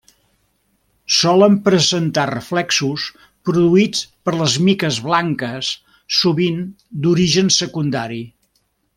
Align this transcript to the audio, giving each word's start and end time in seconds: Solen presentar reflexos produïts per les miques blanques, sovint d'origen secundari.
Solen 1.15 1.57
presentar 1.65 2.23
reflexos 2.29 3.03
produïts 3.49 4.01
per 4.29 4.33
les 4.39 4.55
miques 4.69 4.97
blanques, 5.11 5.69
sovint 6.21 6.61
d'origen 7.05 7.53
secundari. 7.59 8.19